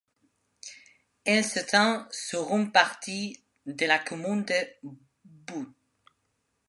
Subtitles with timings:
[1.25, 4.55] Elle s'étend sur une partie de la commune de
[5.23, 5.75] Boutx.